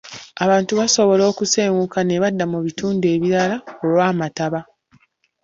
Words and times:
Abantu 0.43 0.71
basobola 0.79 1.23
okusenguka 1.31 1.99
ne 2.03 2.15
badda 2.21 2.45
mu 2.51 2.59
bitundu 2.65 3.05
ebirala 3.15 3.55
olw'amataba. 3.83 4.59